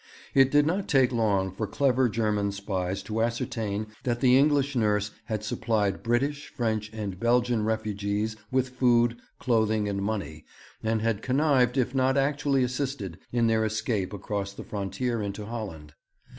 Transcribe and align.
It 0.33 0.49
did 0.49 0.65
not 0.65 0.87
take 0.87 1.11
long 1.11 1.51
for 1.51 1.67
clever 1.67 2.09
German 2.09 2.51
spies 2.53 3.03
to 3.03 3.21
ascertain 3.21 3.85
that 4.01 4.19
the 4.19 4.35
English 4.35 4.75
nurse 4.75 5.11
had 5.25 5.43
supplied 5.43 6.01
British, 6.01 6.47
French, 6.47 6.89
and 6.91 7.19
Belgian 7.19 7.63
refugees 7.63 8.35
with 8.49 8.69
food, 8.69 9.17
clothing, 9.37 9.87
and 9.87 10.01
money, 10.01 10.43
and 10.81 11.03
had 11.03 11.21
connived, 11.21 11.77
if 11.77 11.93
not 11.93 12.17
actually 12.17 12.63
assisted, 12.63 13.19
in 13.31 13.45
their 13.45 13.63
escape 13.63 14.11
across 14.11 14.53
the 14.53 14.63
frontier 14.63 15.21
into 15.21 15.45
Holland. 15.45 15.93